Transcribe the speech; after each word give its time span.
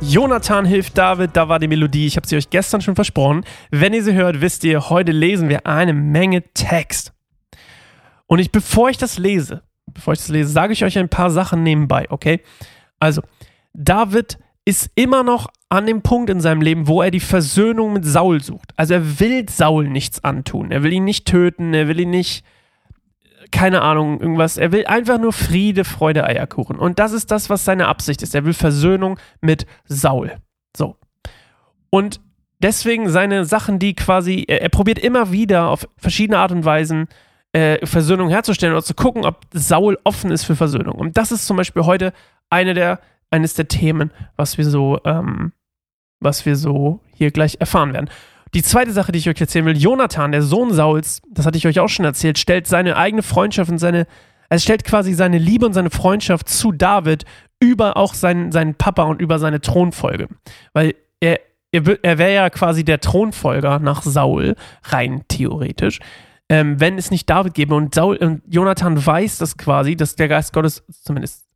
Jonathan 0.00 0.64
hilft 0.64 0.98
David, 0.98 1.30
da 1.34 1.48
war 1.48 1.60
die 1.60 1.68
Melodie. 1.68 2.06
Ich 2.06 2.16
habe 2.16 2.26
sie 2.26 2.36
euch 2.36 2.50
gestern 2.50 2.80
schon 2.80 2.96
versprochen. 2.96 3.44
Wenn 3.70 3.94
ihr 3.94 4.02
sie 4.02 4.14
hört, 4.14 4.40
wisst 4.40 4.64
ihr, 4.64 4.90
heute 4.90 5.12
lesen 5.12 5.48
wir 5.48 5.64
eine 5.64 5.92
Menge 5.92 6.42
Text. 6.52 7.12
Und 8.26 8.40
ich, 8.40 8.50
bevor 8.50 8.90
ich 8.90 8.98
das 8.98 9.16
lese, 9.18 9.62
bevor 9.86 10.14
ich 10.14 10.18
das 10.18 10.28
lese, 10.28 10.50
sage 10.50 10.72
ich 10.72 10.84
euch 10.84 10.98
ein 10.98 11.08
paar 11.08 11.30
Sachen 11.30 11.62
nebenbei, 11.62 12.06
okay? 12.10 12.40
Also, 12.98 13.22
David 13.74 14.38
ist 14.64 14.90
immer 14.96 15.22
noch 15.22 15.46
an 15.68 15.86
dem 15.86 16.02
Punkt 16.02 16.30
in 16.30 16.40
seinem 16.40 16.62
Leben, 16.62 16.88
wo 16.88 17.02
er 17.02 17.12
die 17.12 17.20
Versöhnung 17.20 17.92
mit 17.92 18.04
Saul 18.04 18.42
sucht. 18.42 18.72
Also 18.76 18.94
er 18.94 19.20
will 19.20 19.48
Saul 19.48 19.88
nichts 19.88 20.24
antun. 20.24 20.72
Er 20.72 20.82
will 20.82 20.92
ihn 20.92 21.04
nicht 21.04 21.26
töten, 21.26 21.74
er 21.74 21.86
will 21.86 22.00
ihn 22.00 22.10
nicht 22.10 22.44
keine 23.50 23.82
Ahnung, 23.82 24.20
irgendwas. 24.20 24.56
Er 24.56 24.72
will 24.72 24.86
einfach 24.86 25.18
nur 25.18 25.32
Friede, 25.32 25.84
Freude, 25.84 26.24
Eierkuchen. 26.24 26.78
Und 26.78 26.98
das 26.98 27.12
ist 27.12 27.30
das, 27.30 27.50
was 27.50 27.64
seine 27.64 27.88
Absicht 27.88 28.22
ist. 28.22 28.34
Er 28.34 28.44
will 28.44 28.54
Versöhnung 28.54 29.18
mit 29.40 29.66
Saul. 29.84 30.36
So. 30.76 30.96
Und 31.90 32.20
deswegen 32.60 33.08
seine 33.08 33.44
Sachen, 33.44 33.78
die 33.78 33.94
quasi, 33.94 34.44
er, 34.46 34.62
er 34.62 34.68
probiert 34.68 34.98
immer 34.98 35.32
wieder 35.32 35.68
auf 35.68 35.88
verschiedene 35.96 36.38
Art 36.38 36.52
und 36.52 36.64
Weisen 36.64 37.08
äh, 37.52 37.84
Versöhnung 37.84 38.28
herzustellen 38.28 38.74
oder 38.74 38.84
zu 38.84 38.94
gucken, 38.94 39.24
ob 39.24 39.44
Saul 39.52 39.98
offen 40.04 40.30
ist 40.30 40.44
für 40.44 40.56
Versöhnung. 40.56 40.94
Und 40.94 41.16
das 41.16 41.32
ist 41.32 41.46
zum 41.46 41.56
Beispiel 41.56 41.84
heute 41.84 42.12
eine 42.48 42.74
der, 42.74 43.00
eines 43.30 43.54
der 43.54 43.68
Themen, 43.68 44.12
was 44.36 44.58
wir 44.58 44.64
so, 44.64 45.00
ähm, 45.04 45.52
was 46.20 46.46
wir 46.46 46.56
so 46.56 47.00
hier 47.12 47.30
gleich 47.30 47.56
erfahren 47.60 47.92
werden. 47.92 48.10
Die 48.54 48.62
zweite 48.62 48.92
Sache, 48.92 49.12
die 49.12 49.18
ich 49.18 49.28
euch 49.28 49.40
erzählen 49.40 49.64
will, 49.64 49.76
Jonathan, 49.76 50.32
der 50.32 50.42
Sohn 50.42 50.72
Sauls, 50.72 51.22
das 51.30 51.46
hatte 51.46 51.56
ich 51.56 51.66
euch 51.66 51.78
auch 51.78 51.88
schon 51.88 52.04
erzählt, 52.04 52.38
stellt 52.38 52.66
seine 52.66 52.96
eigene 52.96 53.22
Freundschaft 53.22 53.70
und 53.70 53.78
seine, 53.78 54.06
er 54.48 54.58
stellt 54.58 54.84
quasi 54.84 55.14
seine 55.14 55.38
Liebe 55.38 55.66
und 55.66 55.72
seine 55.72 55.90
Freundschaft 55.90 56.48
zu 56.48 56.72
David 56.72 57.24
über 57.60 57.96
auch 57.96 58.14
seinen, 58.14 58.50
seinen 58.50 58.74
Papa 58.74 59.04
und 59.04 59.20
über 59.20 59.38
seine 59.38 59.60
Thronfolge. 59.60 60.28
Weil 60.72 60.94
er, 61.20 61.38
er, 61.70 62.04
er 62.04 62.18
wäre 62.18 62.34
ja 62.34 62.50
quasi 62.50 62.84
der 62.84 63.00
Thronfolger 63.00 63.78
nach 63.78 64.02
Saul, 64.02 64.56
rein 64.84 65.22
theoretisch, 65.28 66.00
ähm, 66.48 66.80
wenn 66.80 66.98
es 66.98 67.12
nicht 67.12 67.30
David 67.30 67.54
gäbe. 67.54 67.76
Und, 67.76 67.94
Saul, 67.94 68.16
und 68.16 68.42
Jonathan 68.48 69.04
weiß 69.04 69.38
das 69.38 69.56
quasi, 69.56 69.94
dass 69.94 70.16
der 70.16 70.26
Geist 70.26 70.52
Gottes, 70.52 70.82
zumindest 71.04 71.46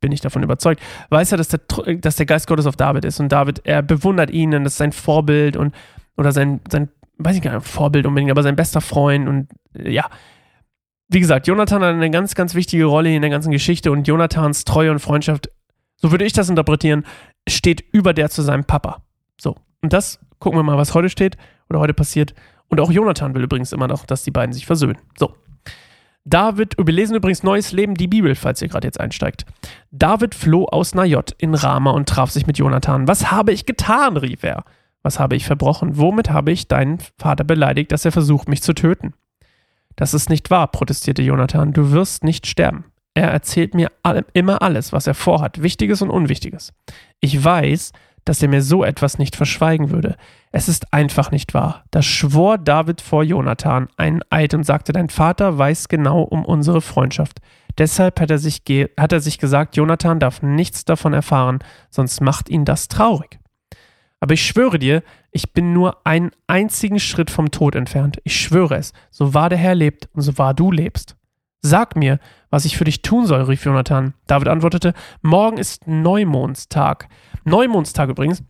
bin 0.00 0.12
ich 0.12 0.20
davon 0.20 0.44
überzeugt, 0.44 0.80
weiß 1.10 1.32
er, 1.32 1.38
dass 1.38 1.48
der, 1.48 1.60
dass 1.96 2.14
der 2.14 2.26
Geist 2.26 2.46
Gottes 2.46 2.66
auf 2.66 2.76
David 2.76 3.04
ist. 3.04 3.18
Und 3.18 3.30
David, 3.30 3.62
er 3.64 3.82
bewundert 3.82 4.30
ihn 4.30 4.54
und 4.54 4.62
das 4.62 4.74
ist 4.74 4.78
sein 4.78 4.92
Vorbild 4.92 5.56
und 5.56 5.74
oder 6.16 6.32
sein, 6.32 6.60
sein, 6.70 6.88
weiß 7.18 7.36
ich 7.36 7.42
gar 7.42 7.54
nicht, 7.54 7.66
Vorbild 7.66 8.06
unbedingt, 8.06 8.30
aber 8.30 8.42
sein 8.42 8.56
bester 8.56 8.80
Freund 8.80 9.28
und 9.28 9.48
äh, 9.74 9.90
ja. 9.90 10.08
Wie 11.08 11.20
gesagt, 11.20 11.46
Jonathan 11.46 11.82
hat 11.82 11.94
eine 11.94 12.10
ganz, 12.10 12.34
ganz 12.34 12.54
wichtige 12.54 12.86
Rolle 12.86 13.14
in 13.14 13.20
der 13.20 13.30
ganzen 13.30 13.50
Geschichte 13.50 13.92
und 13.92 14.08
Jonathans 14.08 14.64
Treue 14.64 14.90
und 14.90 15.00
Freundschaft, 15.00 15.50
so 15.96 16.10
würde 16.10 16.24
ich 16.24 16.32
das 16.32 16.48
interpretieren, 16.48 17.04
steht 17.48 17.84
über 17.92 18.14
der 18.14 18.30
zu 18.30 18.42
seinem 18.42 18.64
Papa. 18.64 19.02
So. 19.38 19.54
Und 19.82 19.92
das 19.92 20.18
gucken 20.38 20.58
wir 20.58 20.62
mal, 20.62 20.78
was 20.78 20.94
heute 20.94 21.10
steht 21.10 21.36
oder 21.68 21.78
heute 21.78 21.94
passiert. 21.94 22.34
Und 22.68 22.80
auch 22.80 22.90
Jonathan 22.90 23.34
will 23.34 23.44
übrigens 23.44 23.72
immer 23.72 23.86
noch, 23.86 24.06
dass 24.06 24.24
die 24.24 24.30
beiden 24.30 24.52
sich 24.52 24.66
versöhnen. 24.66 24.98
So. 25.18 25.34
David, 26.24 26.76
wir 26.78 26.94
lesen 26.94 27.16
übrigens 27.16 27.42
Neues 27.42 27.72
Leben, 27.72 27.94
die 27.94 28.08
Bibel, 28.08 28.34
falls 28.34 28.62
ihr 28.62 28.68
gerade 28.68 28.86
jetzt 28.86 28.98
einsteigt. 28.98 29.44
David 29.90 30.34
floh 30.34 30.64
aus 30.64 30.94
Najot 30.94 31.32
in 31.38 31.54
Rama 31.54 31.90
und 31.90 32.08
traf 32.08 32.30
sich 32.30 32.46
mit 32.46 32.56
Jonathan. 32.56 33.06
Was 33.06 33.30
habe 33.30 33.52
ich 33.52 33.66
getan? 33.66 34.16
rief 34.16 34.42
er. 34.42 34.64
Was 35.04 35.20
habe 35.20 35.36
ich 35.36 35.44
verbrochen? 35.44 35.98
Womit 35.98 36.30
habe 36.30 36.50
ich 36.50 36.66
deinen 36.66 36.98
Vater 37.18 37.44
beleidigt, 37.44 37.92
dass 37.92 38.04
er 38.04 38.12
versucht, 38.12 38.48
mich 38.48 38.62
zu 38.62 38.72
töten? 38.72 39.12
Das 39.96 40.14
ist 40.14 40.30
nicht 40.30 40.50
wahr, 40.50 40.66
protestierte 40.66 41.22
Jonathan. 41.22 41.72
Du 41.72 41.92
wirst 41.92 42.24
nicht 42.24 42.46
sterben. 42.46 42.86
Er 43.12 43.30
erzählt 43.30 43.74
mir 43.74 43.92
all, 44.02 44.24
immer 44.32 44.62
alles, 44.62 44.92
was 44.92 45.06
er 45.06 45.14
vorhat, 45.14 45.62
Wichtiges 45.62 46.02
und 46.02 46.10
Unwichtiges. 46.10 46.72
Ich 47.20 47.44
weiß, 47.44 47.92
dass 48.24 48.42
er 48.42 48.48
mir 48.48 48.62
so 48.62 48.82
etwas 48.82 49.18
nicht 49.18 49.36
verschweigen 49.36 49.90
würde. 49.90 50.16
Es 50.50 50.68
ist 50.68 50.92
einfach 50.92 51.30
nicht 51.30 51.52
wahr. 51.52 51.84
Da 51.90 52.00
schwor 52.00 52.58
David 52.58 53.02
vor 53.02 53.22
Jonathan 53.22 53.88
einen 53.96 54.22
Eid 54.30 54.54
und 54.54 54.64
sagte, 54.64 54.92
dein 54.92 55.10
Vater 55.10 55.58
weiß 55.58 55.88
genau 55.88 56.22
um 56.22 56.44
unsere 56.44 56.80
Freundschaft. 56.80 57.40
Deshalb 57.76 58.20
hat 58.20 58.30
er 58.30 58.38
sich, 58.38 58.62
hat 58.98 59.12
er 59.12 59.20
sich 59.20 59.38
gesagt, 59.38 59.76
Jonathan 59.76 60.18
darf 60.18 60.42
nichts 60.42 60.84
davon 60.84 61.12
erfahren, 61.12 61.58
sonst 61.90 62.20
macht 62.22 62.48
ihn 62.48 62.64
das 62.64 62.88
traurig. 62.88 63.38
Aber 64.24 64.32
ich 64.32 64.46
schwöre 64.46 64.78
dir, 64.78 65.02
ich 65.32 65.52
bin 65.52 65.74
nur 65.74 66.06
einen 66.06 66.30
einzigen 66.46 66.98
Schritt 66.98 67.30
vom 67.30 67.50
Tod 67.50 67.74
entfernt. 67.74 68.22
Ich 68.24 68.40
schwöre 68.40 68.76
es. 68.76 68.94
So 69.10 69.34
wahr 69.34 69.50
der 69.50 69.58
Herr 69.58 69.74
lebt 69.74 70.08
und 70.14 70.22
so 70.22 70.38
wahr 70.38 70.54
du 70.54 70.72
lebst. 70.72 71.14
Sag 71.60 71.94
mir, 71.94 72.18
was 72.48 72.64
ich 72.64 72.78
für 72.78 72.84
dich 72.84 73.02
tun 73.02 73.26
soll, 73.26 73.42
rief 73.42 73.66
Jonathan. 73.66 74.14
David 74.26 74.48
antwortete, 74.48 74.94
morgen 75.20 75.58
ist 75.58 75.86
Neumondstag. 75.86 77.10
Neumondstag 77.44 78.08
übrigens 78.08 78.42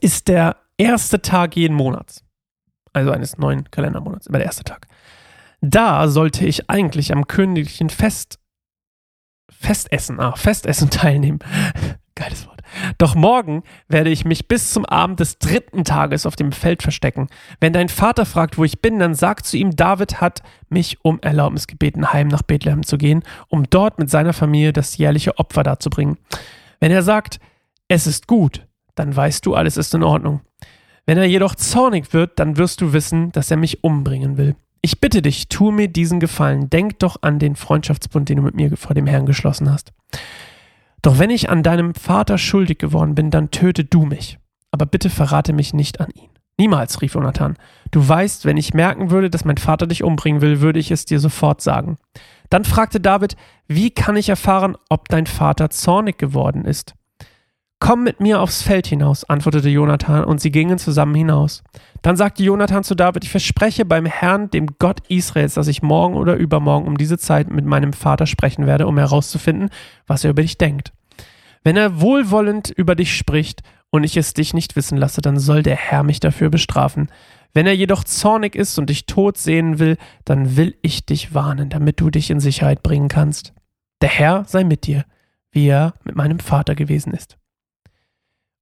ist 0.00 0.28
der 0.28 0.54
erste 0.76 1.22
Tag 1.22 1.56
jeden 1.56 1.74
Monats. 1.74 2.22
Also 2.92 3.10
eines 3.10 3.36
neuen 3.36 3.68
Kalendermonats, 3.72 4.28
immer 4.28 4.38
der 4.38 4.46
erste 4.46 4.62
Tag. 4.62 4.86
Da 5.60 6.06
sollte 6.06 6.46
ich 6.46 6.70
eigentlich 6.70 7.10
am 7.10 7.26
königlichen 7.26 7.90
Fest 7.90 8.38
Festessen, 9.50 10.20
ah, 10.20 10.36
Festessen 10.36 10.88
teilnehmen. 10.90 11.40
Geiles 12.14 12.46
Wort. 12.46 12.57
Doch 12.98 13.14
morgen 13.14 13.62
werde 13.88 14.10
ich 14.10 14.24
mich 14.24 14.48
bis 14.48 14.72
zum 14.72 14.84
Abend 14.84 15.20
des 15.20 15.38
dritten 15.38 15.84
Tages 15.84 16.26
auf 16.26 16.36
dem 16.36 16.52
Feld 16.52 16.82
verstecken. 16.82 17.28
Wenn 17.60 17.72
dein 17.72 17.88
Vater 17.88 18.26
fragt, 18.26 18.58
wo 18.58 18.64
ich 18.64 18.80
bin, 18.80 18.98
dann 18.98 19.14
sag 19.14 19.44
zu 19.44 19.56
ihm, 19.56 19.76
David 19.76 20.20
hat 20.20 20.42
mich 20.68 20.98
um 21.02 21.18
Erlaubnis 21.20 21.66
gebeten, 21.66 22.12
heim 22.12 22.28
nach 22.28 22.42
Bethlehem 22.42 22.84
zu 22.84 22.98
gehen, 22.98 23.22
um 23.48 23.68
dort 23.68 23.98
mit 23.98 24.10
seiner 24.10 24.32
Familie 24.32 24.72
das 24.72 24.96
jährliche 24.96 25.38
Opfer 25.38 25.62
darzubringen. 25.62 26.18
Wenn 26.80 26.92
er 26.92 27.02
sagt, 27.02 27.40
es 27.88 28.06
ist 28.06 28.26
gut, 28.26 28.66
dann 28.94 29.14
weißt 29.14 29.44
du, 29.46 29.54
alles 29.54 29.76
ist 29.76 29.94
in 29.94 30.02
Ordnung. 30.02 30.40
Wenn 31.06 31.18
er 31.18 31.24
jedoch 31.24 31.54
zornig 31.54 32.12
wird, 32.12 32.38
dann 32.38 32.58
wirst 32.58 32.80
du 32.80 32.92
wissen, 32.92 33.32
dass 33.32 33.50
er 33.50 33.56
mich 33.56 33.82
umbringen 33.82 34.36
will. 34.36 34.56
Ich 34.82 35.00
bitte 35.00 35.22
dich, 35.22 35.48
tu 35.48 35.70
mir 35.70 35.88
diesen 35.88 36.20
Gefallen. 36.20 36.70
Denk 36.70 36.98
doch 37.00 37.16
an 37.22 37.38
den 37.38 37.56
Freundschaftsbund, 37.56 38.28
den 38.28 38.36
du 38.36 38.42
mit 38.42 38.54
mir 38.54 38.76
vor 38.76 38.94
dem 38.94 39.06
Herrn 39.06 39.26
geschlossen 39.26 39.72
hast. 39.72 39.92
Doch 41.02 41.18
wenn 41.18 41.30
ich 41.30 41.50
an 41.50 41.62
deinem 41.62 41.94
Vater 41.94 42.38
schuldig 42.38 42.78
geworden 42.78 43.14
bin, 43.14 43.30
dann 43.30 43.50
töte 43.50 43.84
du 43.84 44.04
mich. 44.04 44.38
Aber 44.70 44.86
bitte 44.86 45.10
verrate 45.10 45.52
mich 45.52 45.74
nicht 45.74 46.00
an 46.00 46.08
ihn. 46.14 46.28
Niemals, 46.58 47.00
rief 47.00 47.14
Jonathan. 47.14 47.56
Du 47.92 48.06
weißt, 48.06 48.44
wenn 48.44 48.56
ich 48.56 48.74
merken 48.74 49.10
würde, 49.10 49.30
dass 49.30 49.44
mein 49.44 49.58
Vater 49.58 49.86
dich 49.86 50.02
umbringen 50.02 50.40
will, 50.40 50.60
würde 50.60 50.80
ich 50.80 50.90
es 50.90 51.04
dir 51.04 51.20
sofort 51.20 51.60
sagen. 51.60 51.98
Dann 52.50 52.64
fragte 52.64 53.00
David, 53.00 53.36
wie 53.68 53.90
kann 53.90 54.16
ich 54.16 54.28
erfahren, 54.28 54.76
ob 54.88 55.08
dein 55.08 55.26
Vater 55.26 55.70
zornig 55.70 56.18
geworden 56.18 56.64
ist? 56.64 56.94
Komm 57.80 58.02
mit 58.02 58.18
mir 58.18 58.40
aufs 58.40 58.62
Feld 58.62 58.88
hinaus, 58.88 59.22
antwortete 59.24 59.68
Jonathan, 59.68 60.24
und 60.24 60.40
sie 60.40 60.50
gingen 60.50 60.78
zusammen 60.78 61.14
hinaus. 61.14 61.62
Dann 62.02 62.16
sagte 62.16 62.42
Jonathan 62.42 62.82
zu 62.82 62.96
David, 62.96 63.22
ich 63.22 63.30
verspreche 63.30 63.84
beim 63.84 64.04
Herrn, 64.04 64.50
dem 64.50 64.66
Gott 64.78 65.00
Israels, 65.08 65.54
dass 65.54 65.68
ich 65.68 65.80
morgen 65.80 66.14
oder 66.14 66.34
übermorgen 66.34 66.88
um 66.88 66.98
diese 66.98 67.18
Zeit 67.18 67.50
mit 67.50 67.64
meinem 67.64 67.92
Vater 67.92 68.26
sprechen 68.26 68.66
werde, 68.66 68.88
um 68.88 68.98
herauszufinden, 68.98 69.70
was 70.08 70.24
er 70.24 70.30
über 70.30 70.42
dich 70.42 70.58
denkt. 70.58 70.92
Wenn 71.62 71.76
er 71.76 72.00
wohlwollend 72.00 72.70
über 72.70 72.96
dich 72.96 73.16
spricht 73.16 73.62
und 73.90 74.02
ich 74.02 74.16
es 74.16 74.34
dich 74.34 74.54
nicht 74.54 74.74
wissen 74.74 74.98
lasse, 74.98 75.20
dann 75.20 75.38
soll 75.38 75.62
der 75.62 75.76
Herr 75.76 76.02
mich 76.02 76.18
dafür 76.18 76.50
bestrafen. 76.50 77.08
Wenn 77.54 77.66
er 77.66 77.74
jedoch 77.74 78.02
zornig 78.02 78.56
ist 78.56 78.78
und 78.78 78.90
dich 78.90 79.06
tot 79.06 79.38
sehen 79.38 79.78
will, 79.78 79.96
dann 80.24 80.56
will 80.56 80.76
ich 80.82 81.06
dich 81.06 81.32
warnen, 81.32 81.70
damit 81.70 82.00
du 82.00 82.10
dich 82.10 82.30
in 82.30 82.40
Sicherheit 82.40 82.82
bringen 82.82 83.08
kannst. 83.08 83.54
Der 84.02 84.08
Herr 84.08 84.44
sei 84.46 84.64
mit 84.64 84.86
dir, 84.86 85.04
wie 85.52 85.68
er 85.68 85.94
mit 86.04 86.16
meinem 86.16 86.40
Vater 86.40 86.74
gewesen 86.74 87.12
ist 87.12 87.38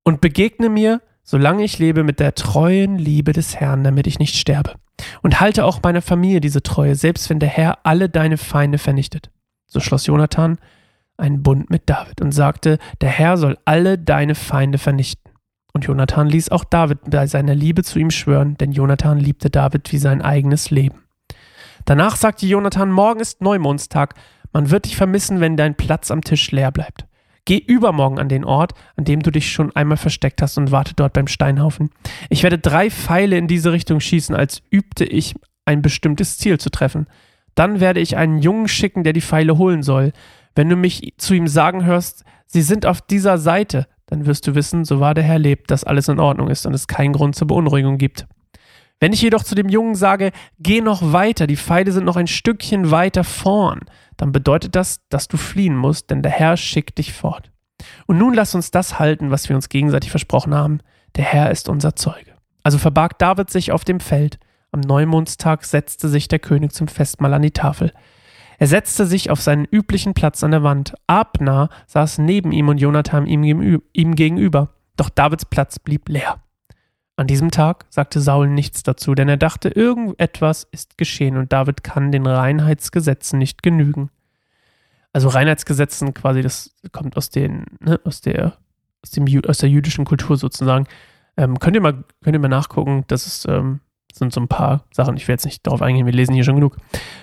und 0.06 0.20
begegne 0.20 0.68
mir, 0.68 1.02
solange 1.24 1.64
ich 1.64 1.80
lebe, 1.80 2.04
mit 2.04 2.20
der 2.20 2.36
treuen 2.36 2.96
Liebe 2.96 3.32
des 3.32 3.56
Herrn, 3.56 3.82
damit 3.82 4.06
ich 4.06 4.20
nicht 4.20 4.36
sterbe. 4.36 4.74
Und 5.20 5.40
halte 5.40 5.64
auch 5.64 5.80
meiner 5.82 6.00
Familie 6.00 6.40
diese 6.40 6.62
Treue, 6.62 6.94
selbst 6.94 7.28
wenn 7.28 7.40
der 7.40 7.48
Herr 7.48 7.78
alle 7.82 8.08
deine 8.08 8.38
Feinde 8.38 8.78
vernichtet. 8.78 9.30
So 9.66 9.80
schloss 9.80 10.06
Jonathan 10.06 10.58
einen 11.16 11.42
Bund 11.42 11.70
mit 11.70 11.90
David 11.90 12.20
und 12.20 12.30
sagte, 12.30 12.78
der 13.00 13.08
Herr 13.08 13.36
soll 13.36 13.58
alle 13.64 13.98
deine 13.98 14.36
Feinde 14.36 14.78
vernichten. 14.78 15.32
Und 15.72 15.86
Jonathan 15.86 16.28
ließ 16.28 16.50
auch 16.50 16.62
David 16.62 16.98
bei 17.10 17.26
seiner 17.26 17.56
Liebe 17.56 17.82
zu 17.82 17.98
ihm 17.98 18.12
schwören, 18.12 18.56
denn 18.58 18.70
Jonathan 18.70 19.18
liebte 19.18 19.50
David 19.50 19.90
wie 19.92 19.98
sein 19.98 20.22
eigenes 20.22 20.70
Leben. 20.70 21.02
Danach 21.84 22.14
sagte 22.14 22.46
Jonathan, 22.46 22.92
morgen 22.92 23.18
ist 23.18 23.40
Neumondstag, 23.42 24.14
man 24.52 24.70
wird 24.70 24.84
dich 24.84 24.96
vermissen, 24.96 25.40
wenn 25.40 25.56
dein 25.56 25.74
Platz 25.74 26.12
am 26.12 26.22
Tisch 26.22 26.52
leer 26.52 26.70
bleibt. 26.70 27.06
Geh 27.46 27.56
übermorgen 27.56 28.18
an 28.18 28.28
den 28.28 28.44
Ort, 28.44 28.72
an 28.96 29.04
dem 29.04 29.22
du 29.22 29.30
dich 29.30 29.50
schon 29.50 29.74
einmal 29.74 29.96
versteckt 29.96 30.42
hast 30.42 30.58
und 30.58 30.72
warte 30.72 30.94
dort 30.94 31.14
beim 31.14 31.28
Steinhaufen. 31.28 31.90
Ich 32.28 32.42
werde 32.42 32.58
drei 32.58 32.90
Pfeile 32.90 33.38
in 33.38 33.46
diese 33.46 33.72
Richtung 33.72 34.00
schießen, 34.00 34.34
als 34.34 34.62
übte 34.70 35.04
ich 35.04 35.34
ein 35.64 35.80
bestimmtes 35.80 36.38
Ziel 36.38 36.58
zu 36.58 36.70
treffen. 36.70 37.06
Dann 37.54 37.80
werde 37.80 38.00
ich 38.00 38.16
einen 38.16 38.38
Jungen 38.38 38.68
schicken, 38.68 39.04
der 39.04 39.12
die 39.12 39.20
Pfeile 39.20 39.56
holen 39.56 39.82
soll. 39.82 40.12
Wenn 40.54 40.68
du 40.68 40.76
mich 40.76 41.14
zu 41.18 41.34
ihm 41.34 41.46
sagen 41.46 41.84
hörst, 41.84 42.24
sie 42.46 42.62
sind 42.62 42.84
auf 42.84 43.00
dieser 43.00 43.38
Seite, 43.38 43.86
dann 44.06 44.26
wirst 44.26 44.46
du 44.46 44.54
wissen, 44.54 44.84
so 44.84 45.00
wahr 45.00 45.14
der 45.14 45.24
Herr 45.24 45.38
lebt, 45.38 45.70
dass 45.70 45.84
alles 45.84 46.08
in 46.08 46.20
Ordnung 46.20 46.48
ist 46.48 46.66
und 46.66 46.74
es 46.74 46.88
keinen 46.88 47.12
Grund 47.12 47.36
zur 47.36 47.46
Beunruhigung 47.46 47.96
gibt. 47.96 48.26
Wenn 48.98 49.12
ich 49.12 49.20
jedoch 49.20 49.44
zu 49.44 49.54
dem 49.54 49.68
Jungen 49.68 49.94
sage, 49.94 50.32
geh 50.58 50.80
noch 50.80 51.12
weiter, 51.12 51.46
die 51.46 51.56
Pfeile 51.56 51.92
sind 51.92 52.04
noch 52.04 52.16
ein 52.16 52.26
Stückchen 52.26 52.90
weiter 52.90 53.24
vorn, 53.24 53.80
dann 54.16 54.32
bedeutet 54.32 54.74
das, 54.74 55.00
dass 55.10 55.28
du 55.28 55.36
fliehen 55.36 55.76
musst, 55.76 56.10
denn 56.10 56.22
der 56.22 56.32
Herr 56.32 56.56
schickt 56.56 56.96
dich 56.96 57.12
fort. 57.12 57.52
Und 58.06 58.16
nun 58.16 58.32
lass 58.32 58.54
uns 58.54 58.70
das 58.70 58.98
halten, 58.98 59.30
was 59.30 59.48
wir 59.48 59.56
uns 59.56 59.68
gegenseitig 59.68 60.10
versprochen 60.10 60.54
haben. 60.54 60.80
Der 61.14 61.24
Herr 61.24 61.50
ist 61.50 61.68
unser 61.68 61.94
Zeuge. 61.94 62.32
Also 62.62 62.78
verbarg 62.78 63.18
David 63.18 63.50
sich 63.50 63.70
auf 63.70 63.84
dem 63.84 64.00
Feld. 64.00 64.38
Am 64.72 64.80
Neumondstag 64.80 65.64
setzte 65.64 66.08
sich 66.08 66.28
der 66.28 66.38
König 66.38 66.72
zum 66.72 66.88
Festmahl 66.88 67.34
an 67.34 67.42
die 67.42 67.50
Tafel. 67.50 67.92
Er 68.58 68.66
setzte 68.66 69.04
sich 69.04 69.30
auf 69.30 69.42
seinen 69.42 69.66
üblichen 69.66 70.14
Platz 70.14 70.42
an 70.42 70.50
der 70.50 70.62
Wand. 70.62 70.94
Abner 71.06 71.68
saß 71.86 72.18
neben 72.18 72.52
ihm 72.52 72.68
und 72.68 72.78
Jonathan 72.78 73.26
ihm, 73.26 73.44
ihm 73.92 74.14
gegenüber. 74.14 74.70
Doch 74.96 75.10
Davids 75.10 75.44
Platz 75.44 75.78
blieb 75.78 76.08
leer. 76.08 76.40
An 77.16 77.26
diesem 77.26 77.50
Tag 77.50 77.86
sagte 77.88 78.20
Saul 78.20 78.48
nichts 78.48 78.82
dazu, 78.82 79.14
denn 79.14 79.28
er 79.28 79.38
dachte, 79.38 79.70
irgendetwas 79.70 80.68
ist 80.70 80.98
geschehen 80.98 81.38
und 81.38 81.50
David 81.50 81.82
kann 81.82 82.12
den 82.12 82.26
Reinheitsgesetzen 82.26 83.38
nicht 83.38 83.62
genügen. 83.62 84.10
Also 85.14 85.28
Reinheitsgesetzen 85.28 86.12
quasi, 86.12 86.42
das 86.42 86.74
kommt 86.92 87.16
aus 87.16 87.30
den, 87.30 87.64
ne, 87.80 87.98
aus 88.04 88.20
der, 88.20 88.58
aus 89.02 89.12
dem, 89.12 89.26
aus 89.46 89.58
der 89.58 89.70
jüdischen 89.70 90.04
Kultur 90.04 90.36
sozusagen. 90.36 90.86
Ähm, 91.38 91.58
könnt 91.58 91.74
ihr 91.74 91.80
mal, 91.80 92.04
könnt 92.22 92.36
ihr 92.36 92.40
mal 92.40 92.48
nachgucken, 92.48 93.04
das 93.06 93.26
ist, 93.26 93.46
ähm, 93.48 93.80
sind 94.18 94.32
so 94.32 94.40
ein 94.40 94.48
paar 94.48 94.84
Sachen, 94.92 95.16
ich 95.16 95.26
will 95.28 95.34
jetzt 95.34 95.44
nicht 95.44 95.66
darauf 95.66 95.82
eingehen, 95.82 96.06
wir 96.06 96.12
lesen 96.12 96.34
hier 96.34 96.44
schon 96.44 96.56
genug. 96.56 96.76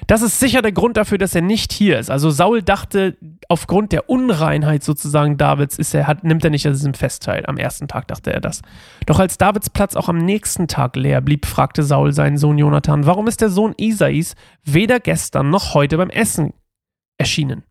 Das 0.07 0.21
ist 0.21 0.39
sicher 0.39 0.61
der 0.61 0.71
Grund 0.71 0.97
dafür, 0.97 1.17
dass 1.17 1.35
er 1.35 1.41
nicht 1.41 1.73
hier 1.73 1.99
ist. 1.99 2.09
Also 2.09 2.29
Saul 2.29 2.61
dachte, 2.61 3.17
aufgrund 3.49 3.91
der 3.91 4.09
Unreinheit 4.09 4.83
sozusagen 4.83 5.37
Davids 5.37 5.77
ist 5.77 5.93
er, 5.93 6.07
hat, 6.07 6.23
nimmt 6.23 6.43
er 6.43 6.49
nicht 6.49 6.65
an 6.65 6.73
diesem 6.73 6.93
Fest 6.93 7.23
teil. 7.23 7.45
Am 7.45 7.57
ersten 7.57 7.87
Tag 7.87 8.07
dachte 8.07 8.31
er 8.33 8.41
das. 8.41 8.61
Doch 9.05 9.19
als 9.19 9.37
Davids 9.37 9.69
Platz 9.69 9.95
auch 9.95 10.09
am 10.09 10.17
nächsten 10.17 10.67
Tag 10.67 10.95
leer 10.95 11.21
blieb, 11.21 11.45
fragte 11.45 11.83
Saul 11.83 12.13
seinen 12.13 12.37
Sohn 12.37 12.57
Jonathan, 12.57 13.05
warum 13.05 13.27
ist 13.27 13.41
der 13.41 13.49
Sohn 13.49 13.73
Isais 13.77 14.35
weder 14.63 14.99
gestern 14.99 15.49
noch 15.49 15.73
heute 15.73 15.97
beim 15.97 16.09
Essen 16.09 16.53
erschienen? 17.17 17.63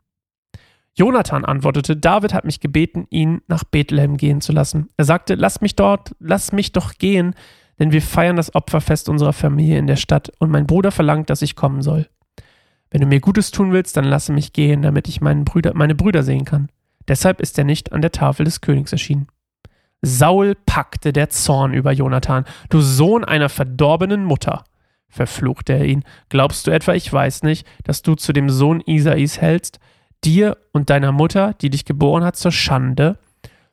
Jonathan 0.94 1.44
antwortete, 1.46 1.96
David 1.96 2.34
hat 2.34 2.44
mich 2.44 2.60
gebeten, 2.60 3.06
ihn 3.08 3.40
nach 3.46 3.64
Bethlehem 3.64 4.18
gehen 4.18 4.42
zu 4.42 4.52
lassen. 4.52 4.90
Er 4.98 5.06
sagte, 5.06 5.34
lass 5.36 5.62
mich 5.62 5.74
dort, 5.74 6.14
lass 6.18 6.52
mich 6.52 6.72
doch 6.72 6.94
gehen, 6.94 7.34
denn 7.82 7.90
wir 7.90 8.00
feiern 8.00 8.36
das 8.36 8.54
Opferfest 8.54 9.08
unserer 9.08 9.32
Familie 9.32 9.76
in 9.76 9.88
der 9.88 9.96
Stadt 9.96 10.30
und 10.38 10.52
mein 10.52 10.68
Bruder 10.68 10.92
verlangt, 10.92 11.30
dass 11.30 11.42
ich 11.42 11.56
kommen 11.56 11.82
soll. 11.82 12.06
Wenn 12.92 13.00
du 13.00 13.08
mir 13.08 13.18
Gutes 13.18 13.50
tun 13.50 13.72
willst, 13.72 13.96
dann 13.96 14.04
lasse 14.04 14.32
mich 14.32 14.52
gehen, 14.52 14.82
damit 14.82 15.08
ich 15.08 15.18
Brüder, 15.20 15.72
meine 15.74 15.96
Brüder 15.96 16.22
sehen 16.22 16.44
kann. 16.44 16.68
Deshalb 17.08 17.40
ist 17.40 17.58
er 17.58 17.64
nicht 17.64 17.90
an 17.90 18.00
der 18.00 18.12
Tafel 18.12 18.44
des 18.44 18.60
Königs 18.60 18.92
erschienen. 18.92 19.26
Saul 20.00 20.54
packte 20.64 21.12
der 21.12 21.30
Zorn 21.30 21.74
über 21.74 21.90
Jonathan. 21.90 22.44
Du 22.68 22.80
Sohn 22.80 23.24
einer 23.24 23.48
verdorbenen 23.48 24.24
Mutter, 24.24 24.62
verfluchte 25.08 25.72
er 25.72 25.84
ihn. 25.84 26.04
Glaubst 26.28 26.68
du 26.68 26.70
etwa, 26.70 26.94
ich 26.94 27.12
weiß 27.12 27.42
nicht, 27.42 27.66
dass 27.82 28.02
du 28.02 28.14
zu 28.14 28.32
dem 28.32 28.48
Sohn 28.48 28.80
Isais 28.86 29.40
hältst? 29.40 29.80
dir 30.24 30.56
und 30.72 30.90
deiner 30.90 31.12
Mutter, 31.12 31.54
die 31.54 31.70
dich 31.70 31.84
geboren 31.84 32.24
hat, 32.24 32.36
zur 32.36 32.52
Schande. 32.52 33.18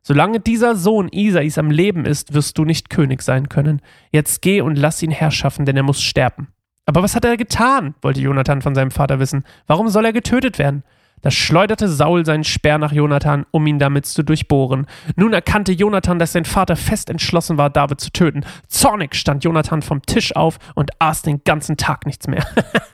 Solange 0.02 0.40
dieser 0.40 0.76
Sohn 0.76 1.10
Isais 1.10 1.58
am 1.58 1.72
Leben 1.72 2.06
ist, 2.06 2.34
wirst 2.34 2.58
du 2.58 2.66
nicht 2.66 2.90
König 2.90 3.22
sein 3.22 3.50
können. 3.50 3.82
Jetzt 4.12 4.42
geh 4.42 4.62
und 4.62 4.76
lass 4.76 5.04
ihn 5.04 5.12
herrschaffen, 5.12 5.66
denn 5.66 5.78
er 5.78 5.84
muss 5.84 6.02
sterben. 6.02 6.48
Aber 6.86 7.04
was 7.04 7.16
hat 7.16 7.26
er 7.26 7.38
getan? 7.38 7.94
wollte 8.02 8.22
Jonathan 8.22 8.62
von 8.62 8.74
seinem 8.74 8.92
Vater 8.92 9.20
wissen. 9.20 9.44
Warum 9.68 9.90
soll 9.90 10.06
er 10.06 10.14
getötet 10.14 10.58
werden? 10.58 10.84
Da 11.22 11.32
schleuderte 11.32 11.90
Saul 11.90 12.26
seinen 12.26 12.46
Speer 12.46 12.78
nach 12.78 12.94
Jonathan, 12.94 13.46
um 13.52 13.68
ihn 13.68 13.78
damit 13.78 14.06
zu 14.06 14.24
durchbohren. 14.24 14.88
Nun 15.16 15.34
erkannte 15.34 15.74
Jonathan, 15.74 16.18
dass 16.18 16.32
sein 16.32 16.46
Vater 16.46 16.78
fest 16.78 17.10
entschlossen 17.10 17.58
war, 17.58 17.70
David 17.70 18.00
zu 18.00 18.12
töten. 18.12 18.46
Zornig 18.68 19.16
stand 19.16 19.44
Jonathan 19.44 19.82
vom 19.82 20.02
Tisch 20.02 20.36
auf 20.36 20.60
und 20.76 20.92
aß 21.00 21.24
den 21.24 21.44
ganzen 21.44 21.76
Tag 21.76 22.06
nichts 22.06 22.28
mehr. 22.28 22.46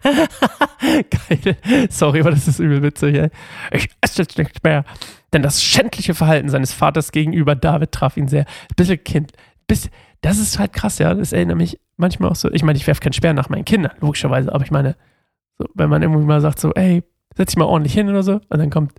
Geil. 0.82 1.58
Sorry, 1.90 2.22
aber 2.22 2.32
das 2.32 2.48
ist 2.48 2.60
übel 2.60 2.82
witzig, 2.82 3.16
ey. 3.16 3.30
Ich 3.72 3.90
esse 4.02 4.24
jetzt 4.24 4.38
nichts 4.38 4.62
mehr. 4.64 4.86
Denn 5.36 5.44
das 5.44 5.62
schändliche 5.62 6.14
Verhalten 6.14 6.48
seines 6.48 6.72
Vaters 6.72 7.12
gegenüber 7.12 7.56
David 7.56 7.92
traf 7.92 8.16
ihn 8.16 8.30
sehr. 8.30 8.46
Bisschen 8.78 9.04
Kind. 9.04 9.34
Bis, 9.68 9.90
das 10.22 10.38
ist 10.38 10.60
halt 10.60 10.72
krass, 10.72 10.98
ja. 10.98 11.14
Das 11.14 11.34
erinnert 11.34 11.58
mich 11.58 11.78
manchmal 11.98 12.30
auch 12.30 12.38
so. 12.38 12.50
Ich 12.54 12.64
meine, 12.64 12.78
ich 12.78 12.88
werfe 12.88 13.02
keinen 13.02 13.12
Speer 13.12 13.34
nach 13.34 13.50
meinen 13.50 13.66
Kindern, 13.66 13.92
logischerweise. 14.00 14.54
Aber 14.54 14.64
ich 14.64 14.72
meine, 14.72 14.96
so, 15.58 15.66
wenn 15.74 15.90
man 15.90 16.02
irgendwie 16.02 16.24
mal 16.24 16.40
sagt 16.40 16.62
so, 16.62 16.72
ey, 16.72 17.04
setz 17.36 17.50
dich 17.50 17.58
mal 17.58 17.66
ordentlich 17.66 17.94
hin 17.94 18.08
oder 18.08 18.24
so. 18.24 18.36
Und 18.48 18.60
dann 18.60 18.70
kommt, 18.70 18.94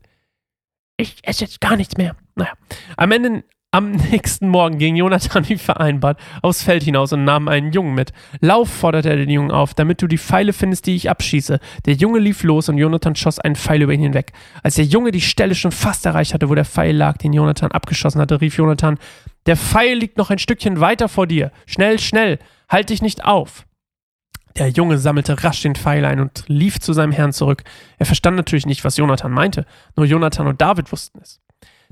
ich 0.99 1.17
esse 1.23 1.47
jetzt 1.47 1.63
gar 1.63 1.75
nichts 1.75 1.97
mehr. 1.97 2.15
Naja, 2.35 2.53
am 2.99 3.13
Ende, 3.13 3.43
am 3.73 3.91
nächsten 3.91 4.49
Morgen 4.49 4.79
ging 4.79 4.97
Jonathan 4.97 5.49
wie 5.49 5.59
vereinbart 5.59 6.19
aufs 6.41 6.63
Feld 6.63 6.83
hinaus 6.83 7.13
und 7.13 7.25
nahm 7.25 7.49
einen 7.49 7.73
Jungen 7.73 7.95
mit. 7.95 8.13
Lauf, 8.41 8.71
forderte 8.71 9.11
er 9.11 9.17
den 9.17 9.29
Jungen 9.29 9.51
auf, 9.51 9.75
damit 9.75 10.01
du 10.01 10.07
die 10.07 10.19
Pfeile 10.19 10.53
findest, 10.53 10.87
die 10.87 10.95
ich 10.95 11.11
abschieße. 11.11 11.61
Der 11.85 11.95
Junge 11.95 12.19
lief 12.19 12.43
los 12.43 12.69
und 12.69 12.79
Jonathan 12.79 13.15
schoss 13.17 13.39
einen 13.39 13.57
Pfeil 13.57 13.83
über 13.83 13.93
ihn 13.93 14.01
hinweg. 14.01 14.33
Als 14.63 14.77
der 14.77 14.87
Junge 14.87 15.11
die 15.11 15.21
Stelle 15.21 15.55
schon 15.55 15.73
fast 15.73 16.07
erreicht 16.07 16.33
hatte, 16.33 16.49
wo 16.49 16.55
der 16.55 16.65
Pfeil 16.65 16.97
lag, 16.97 17.19
den 17.19 17.33
Jonathan 17.33 17.71
abgeschossen 17.71 18.21
hatte, 18.21 18.41
rief 18.41 18.57
Jonathan, 18.57 18.99
der 19.45 19.57
Pfeil 19.57 19.99
liegt 19.99 20.17
noch 20.17 20.31
ein 20.31 20.39
Stückchen 20.39 20.81
weiter 20.81 21.09
vor 21.09 21.27
dir. 21.27 21.53
Schnell, 21.67 21.99
schnell, 21.99 22.39
halt 22.69 22.89
dich 22.89 23.03
nicht 23.03 23.25
auf. 23.25 23.67
Der 24.57 24.71
Junge 24.71 24.97
sammelte 24.97 25.45
rasch 25.45 25.61
den 25.61 25.75
Pfeil 25.75 26.07
ein 26.07 26.21
und 26.21 26.45
lief 26.47 26.81
zu 26.81 26.95
seinem 26.95 27.13
Herrn 27.13 27.33
zurück. 27.33 27.63
Er 27.99 28.07
verstand 28.07 28.37
natürlich 28.39 28.65
nicht, 28.65 28.85
was 28.85 28.97
Jonathan 28.97 29.33
meinte, 29.33 29.67
nur 29.97 30.07
Jonathan 30.07 30.47
und 30.47 30.63
David 30.63 30.91
wussten 30.93 31.21
es. 31.21 31.41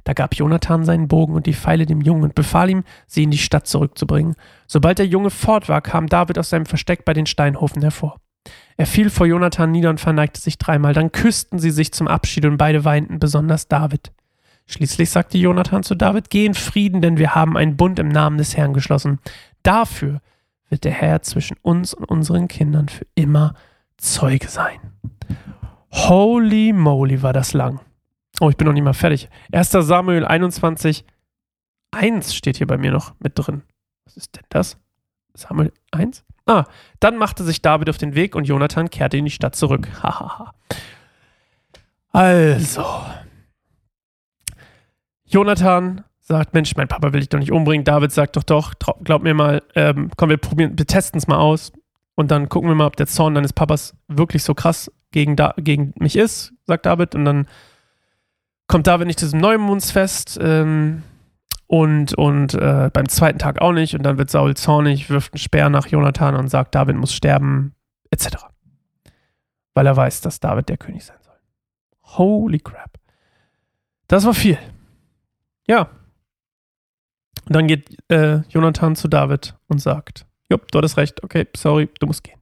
Da 0.04 0.12
gab 0.12 0.34
Jonathan 0.34 0.84
seinen 0.84 1.08
Bogen 1.08 1.34
und 1.34 1.46
die 1.46 1.54
Pfeile 1.54 1.86
dem 1.86 2.00
Jungen 2.00 2.24
und 2.24 2.34
befahl 2.34 2.70
ihm, 2.70 2.84
sie 3.06 3.22
in 3.22 3.30
die 3.30 3.38
Stadt 3.38 3.66
zurückzubringen. 3.66 4.36
Sobald 4.66 4.98
der 4.98 5.06
Junge 5.06 5.30
fort 5.30 5.68
war, 5.68 5.80
kam 5.80 6.06
David 6.06 6.38
aus 6.38 6.50
seinem 6.50 6.66
Versteck 6.66 7.04
bei 7.04 7.14
den 7.14 7.26
Steinhofen 7.26 7.82
hervor. 7.82 8.18
Er 8.76 8.86
fiel 8.86 9.08
vor 9.08 9.26
Jonathan 9.26 9.70
nieder 9.70 9.90
und 9.90 10.00
verneigte 10.00 10.40
sich 10.40 10.58
dreimal. 10.58 10.92
Dann 10.92 11.12
küssten 11.12 11.58
sie 11.58 11.70
sich 11.70 11.92
zum 11.92 12.08
Abschied 12.08 12.44
und 12.44 12.58
beide 12.58 12.84
weinten, 12.84 13.18
besonders 13.18 13.68
David. 13.68 14.12
Schließlich 14.66 15.10
sagte 15.10 15.38
Jonathan 15.38 15.82
zu 15.82 15.94
David: 15.94 16.30
Geh 16.30 16.46
in 16.46 16.54
Frieden, 16.54 17.00
denn 17.00 17.18
wir 17.18 17.34
haben 17.34 17.56
einen 17.56 17.76
Bund 17.76 17.98
im 17.98 18.08
Namen 18.08 18.38
des 18.38 18.56
Herrn 18.56 18.74
geschlossen. 18.74 19.20
Dafür 19.62 20.20
wird 20.68 20.84
der 20.84 20.92
Herr 20.92 21.22
zwischen 21.22 21.56
uns 21.62 21.94
und 21.94 22.04
unseren 22.04 22.48
Kindern 22.48 22.88
für 22.88 23.06
immer 23.14 23.54
Zeuge 23.96 24.48
sein. 24.48 24.78
Holy 25.90 26.72
moly, 26.72 27.22
war 27.22 27.32
das 27.32 27.52
lang. 27.52 27.80
Oh, 28.40 28.50
ich 28.50 28.56
bin 28.56 28.66
noch 28.66 28.74
nicht 28.74 28.82
mal 28.82 28.94
fertig. 28.94 29.28
1. 29.52 29.70
Samuel 29.70 30.24
21, 30.24 31.04
1 31.92 32.34
steht 32.34 32.56
hier 32.56 32.66
bei 32.66 32.76
mir 32.76 32.90
noch 32.90 33.14
mit 33.20 33.32
drin. 33.36 33.62
Was 34.04 34.16
ist 34.16 34.36
denn 34.36 34.44
das? 34.48 34.76
Samuel 35.34 35.72
1? 35.92 36.24
Ah, 36.46 36.64
dann 37.00 37.16
machte 37.16 37.44
sich 37.44 37.62
David 37.62 37.88
auf 37.88 37.96
den 37.96 38.14
Weg 38.14 38.34
und 38.34 38.44
Jonathan 38.44 38.90
kehrte 38.90 39.16
in 39.16 39.24
die 39.24 39.30
Stadt 39.30 39.56
zurück. 39.56 39.88
Hahaha. 40.02 40.52
also. 42.12 42.84
Jonathan 45.24 46.04
sagt, 46.20 46.54
Mensch, 46.54 46.76
mein 46.76 46.88
Papa 46.88 47.12
will 47.12 47.20
dich 47.20 47.28
doch 47.28 47.38
nicht 47.38 47.52
umbringen. 47.52 47.84
David 47.84 48.12
sagt 48.12 48.36
doch 48.36 48.42
doch, 48.42 48.74
glaub 49.02 49.22
mir 49.22 49.34
mal, 49.34 49.62
ähm, 49.74 50.10
komm, 50.16 50.30
wir 50.30 50.36
probieren, 50.36 50.78
wir 50.78 50.86
testen 50.86 51.18
es 51.18 51.26
mal 51.26 51.38
aus 51.38 51.72
und 52.14 52.30
dann 52.30 52.48
gucken 52.48 52.68
wir 52.68 52.74
mal, 52.74 52.86
ob 52.86 52.96
der 52.96 53.06
Zorn 53.06 53.34
deines 53.34 53.52
Papas 53.52 53.96
wirklich 54.08 54.42
so 54.42 54.54
krass 54.54 54.90
gegen, 55.10 55.36
da, 55.36 55.54
gegen 55.56 55.92
mich 55.98 56.16
ist, 56.16 56.52
sagt 56.66 56.86
David. 56.86 57.14
Und 57.14 57.24
dann 57.24 57.46
kommt 58.66 58.86
David 58.86 59.06
nicht 59.06 59.18
zu 59.18 59.26
diesem 59.26 59.40
Neumondsfest 59.40 60.38
ähm, 60.40 61.02
und, 61.66 62.14
und 62.14 62.54
äh, 62.54 62.90
beim 62.92 63.08
zweiten 63.08 63.38
Tag 63.38 63.60
auch 63.60 63.72
nicht. 63.72 63.94
Und 63.94 64.02
dann 64.02 64.18
wird 64.18 64.30
Saul 64.30 64.54
zornig, 64.56 65.10
wirft 65.10 65.32
einen 65.32 65.38
Speer 65.38 65.70
nach 65.70 65.86
Jonathan 65.86 66.34
und 66.34 66.48
sagt, 66.48 66.74
David 66.74 66.96
muss 66.96 67.12
sterben, 67.12 67.74
etc. 68.10 68.46
Weil 69.74 69.86
er 69.86 69.96
weiß, 69.96 70.20
dass 70.20 70.40
David 70.40 70.68
der 70.68 70.76
König 70.76 71.04
sein 71.04 71.18
soll. 71.22 71.36
Holy 72.02 72.58
crap. 72.58 72.98
Das 74.08 74.24
war 74.24 74.34
viel. 74.34 74.58
Ja, 75.66 75.88
und 77.46 77.54
dann 77.54 77.66
geht 77.66 77.96
äh, 78.10 78.38
Jonathan 78.48 78.96
zu 78.96 79.08
David 79.08 79.54
und 79.68 79.78
sagt, 79.78 80.26
Jupp, 80.48 80.70
du 80.70 80.78
hattest 80.78 80.96
recht, 80.96 81.22
okay, 81.22 81.46
sorry, 81.56 81.88
du 82.00 82.06
musst 82.06 82.24
gehen. 82.24 82.38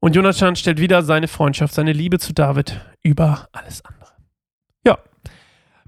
Und 0.00 0.14
Jonathan 0.14 0.56
stellt 0.56 0.80
wieder 0.80 1.02
seine 1.02 1.28
Freundschaft, 1.28 1.74
seine 1.74 1.92
Liebe 1.92 2.18
zu 2.18 2.32
David 2.32 2.80
über 3.02 3.48
alles 3.52 3.84
andere. 3.84 4.12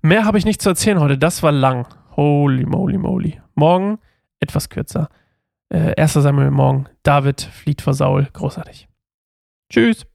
Mehr 0.02 0.24
habe 0.24 0.38
ich 0.38 0.44
nicht 0.44 0.62
zu 0.62 0.70
erzählen 0.70 1.00
heute. 1.00 1.18
Das 1.18 1.42
war 1.42 1.52
lang. 1.52 1.86
Holy 2.16 2.64
moly 2.64 2.98
moly. 2.98 3.40
Morgen 3.54 3.98
etwas 4.40 4.68
kürzer. 4.68 5.08
Äh, 5.68 6.00
1. 6.00 6.14
Samuel 6.14 6.50
morgen. 6.50 6.86
David 7.02 7.42
flieht 7.42 7.82
vor 7.82 7.94
Saul. 7.94 8.28
Großartig. 8.32 8.88
Tschüss. 9.70 10.06